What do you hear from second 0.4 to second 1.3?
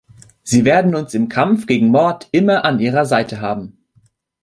Sie werden uns im